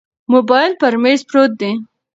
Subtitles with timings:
[0.31, 1.71] موبایل پر مېز پروت دی.